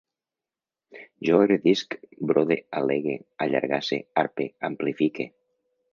Jo 1.27 1.35
agredisc, 1.41 1.93
brode, 2.31 2.57
al·legue, 2.79 3.15
allargasse, 3.47 4.01
arpe, 4.23 4.49
amplifique 4.71 5.29